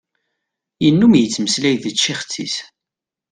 Yennum 0.83 1.13
yettmeslay 1.15 1.75
d 1.83 1.85
tcixet-is. 1.91 2.55